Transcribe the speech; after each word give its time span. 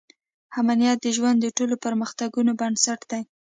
امنیت 0.59 0.97
د 1.01 1.07
ژوند 1.15 1.37
د 1.41 1.47
ټولو 1.57 1.75
پرمختګونو 1.85 2.51
بنسټ 2.59 2.99
دی. 3.11 3.21